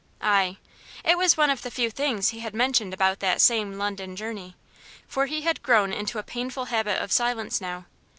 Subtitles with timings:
[0.23, 0.57] "Ay!"
[1.05, 4.55] It was one of the few things he had mentioned about that same London journey,
[5.07, 7.85] for he had grown into a painful habit of silence now.